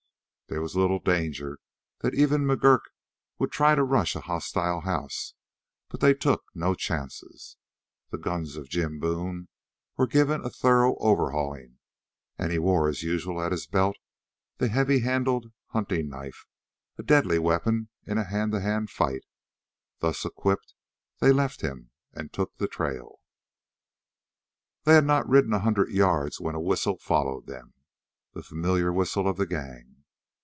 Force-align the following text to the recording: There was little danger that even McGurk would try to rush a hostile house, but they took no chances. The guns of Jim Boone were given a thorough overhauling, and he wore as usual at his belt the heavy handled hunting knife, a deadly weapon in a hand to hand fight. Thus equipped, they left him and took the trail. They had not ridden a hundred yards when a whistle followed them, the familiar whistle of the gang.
There 0.47 0.61
was 0.61 0.75
little 0.75 0.99
danger 0.99 1.59
that 1.99 2.13
even 2.13 2.41
McGurk 2.43 2.81
would 3.39 3.53
try 3.53 3.73
to 3.73 3.85
rush 3.85 4.17
a 4.17 4.19
hostile 4.19 4.81
house, 4.81 5.33
but 5.87 6.01
they 6.01 6.13
took 6.13 6.43
no 6.53 6.75
chances. 6.75 7.55
The 8.09 8.17
guns 8.17 8.57
of 8.57 8.67
Jim 8.67 8.99
Boone 8.99 9.47
were 9.95 10.07
given 10.07 10.43
a 10.43 10.49
thorough 10.49 10.97
overhauling, 10.97 11.77
and 12.37 12.51
he 12.51 12.59
wore 12.59 12.89
as 12.89 13.01
usual 13.01 13.41
at 13.41 13.53
his 13.53 13.65
belt 13.65 13.95
the 14.57 14.67
heavy 14.67 14.99
handled 14.99 15.53
hunting 15.67 16.09
knife, 16.09 16.45
a 16.97 17.03
deadly 17.03 17.39
weapon 17.39 17.87
in 18.05 18.17
a 18.17 18.25
hand 18.25 18.51
to 18.51 18.59
hand 18.59 18.89
fight. 18.89 19.23
Thus 19.99 20.25
equipped, 20.25 20.73
they 21.19 21.31
left 21.31 21.61
him 21.61 21.91
and 22.11 22.33
took 22.33 22.57
the 22.57 22.67
trail. 22.67 23.21
They 24.83 24.95
had 24.95 25.05
not 25.05 25.29
ridden 25.29 25.53
a 25.53 25.59
hundred 25.59 25.91
yards 25.91 26.41
when 26.41 26.55
a 26.55 26.59
whistle 26.61 26.97
followed 26.97 27.45
them, 27.47 27.73
the 28.33 28.43
familiar 28.43 28.91
whistle 28.91 29.29
of 29.29 29.37
the 29.37 29.47
gang. 29.47 29.87